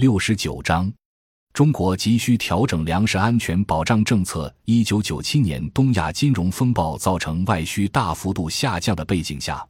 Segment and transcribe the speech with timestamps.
[0.00, 0.88] 六十九章，
[1.52, 4.54] 中国急需调整粮食安全保障政策。
[4.64, 9.66] 一九九七年东亚金融风暴造成外需大幅度下降的背景下，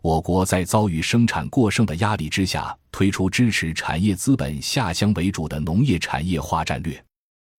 [0.00, 7.04] 我国在遭遇生产过剩的压力之下，推出支持产业资本下乡为主的农业产业化战略。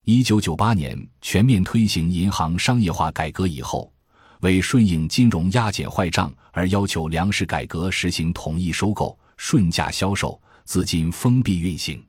[0.04, 3.94] 一九九八年全面推行银行商业化改革以后，
[4.40, 10.42] 为顺应金融压减坏账而要求粮食改革实行统一收购、顺价销售。
[10.68, 12.06] 资金封闭运行，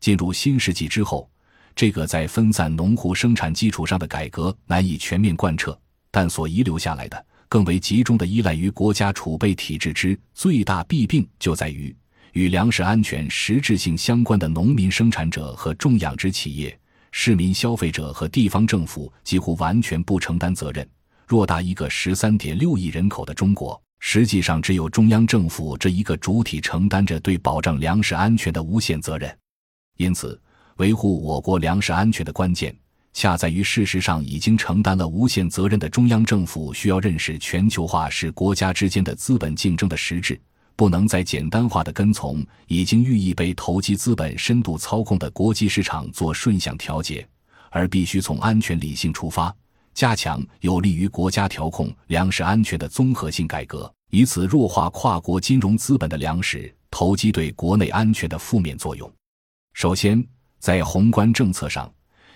[0.00, 1.30] 进入新世纪之后，
[1.76, 5.78] 这个在分散农户生产基础上的改革难以全面贯彻，
[6.10, 11.94] 但所遗留下来的更为集中的依赖于国家储备体制之最大弊病就在于，
[12.32, 16.76] 与粮食安全实质性相关的农民生产者和种养殖企业、
[17.12, 20.88] 市民消费者和地方政府几乎完全不承担责任。
[21.28, 23.78] 偌大一个十三点六亿人口的中国。
[24.02, 29.38] 实际上，只有中央政府这一个主体承担着对保障粮食安全的无限责任。
[29.98, 30.40] 因此，
[30.78, 32.74] 维护我国粮食安全的关键，
[33.12, 40.40] 恰在于事实上已经承担了无限责任的中央政府需要认识全球化是国家之间的资本竞争的实质，
[40.74, 47.28] 不能再简单化的跟从已经寓意被投机资本深度操控的国际市场做顺向调节，
[47.68, 49.54] 而必须从安全理性出发。
[49.94, 59.10] 加强有利于国家调控粮食安全的综合性改革，以此弱化跨国金融资本的粮食投机对国内安全的负面作用。
[59.74, 60.24] 首先，
[60.58, 61.92] 在宏观政策上，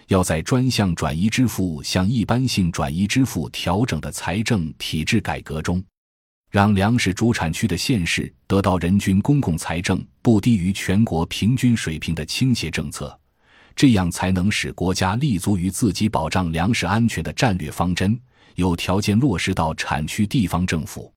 [0.09, 5.83] 要在专项转移支付向一般性转移支付调整的财政体制改革中，
[6.51, 13.19] 让粮食主产区的县市得到人均公共财政不低于全国平均水平的倾斜政策。
[13.77, 18.19] 这样才能使国家立足于自己保障粮食安全的战略方针，
[18.55, 21.13] 有条件落实到产区地方政府。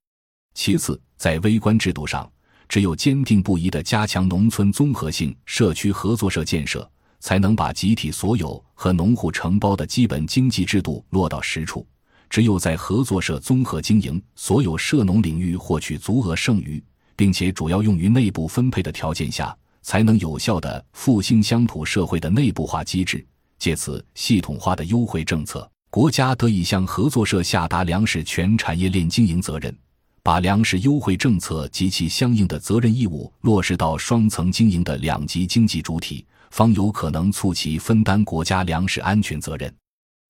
[0.54, 2.30] 其次，在微观制度上，
[2.68, 11.86] 只有坚定不移地加强农村综合性社区合作社建设，才能把集体所有和农户承包的基本经济制度落到实处。
[12.30, 16.84] 只有在合作社综合经营所有涉农领域获取足额剩余，
[17.16, 19.56] 并且主要用于内部分配的条件下。
[19.87, 23.25] 才能有效的复兴乡土社会的内部化机制，
[23.58, 29.73] 借此系统化的优惠政策，国家得以向合作社下达粮食全产业链经营责任，
[30.21, 39.73] 把粮食优惠政策及其相应的责任义务落实到双层经营的两级经济主体，方有可能促其分担国家粮食安全责任。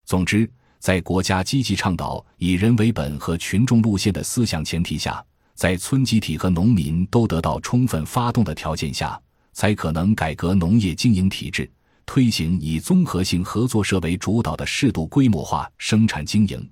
[0.05, 0.47] 总之，
[0.77, 5.19] 在国家积极倡导以人为本和群众路线的思想前提下，
[5.55, 9.19] 在村集体和农民都得到充分发动的条件下。
[9.57, 11.67] 才可能改革农业经营体制，
[12.05, 16.69] 推行以综合性合作社为主导的适度规模化生产经营，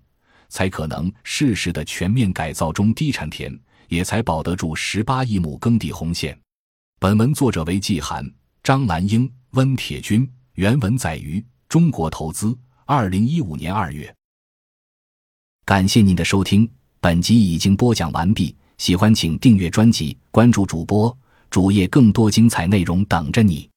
[0.49, 6.39] 才可能适时的全面改造中低产田，也才保得住十八亿亩耕地红线。
[6.99, 8.23] 本文作者为季寒、
[8.61, 14.15] 张兰英、温铁军，原文载于中国投资二零一五年二月。
[15.65, 16.69] 感谢您的收听，
[16.99, 18.55] 本集已经播讲完毕。
[18.77, 21.17] 喜欢请订阅专辑，关注主播。
[21.55, 23.69] 主页更多精彩内容等着你。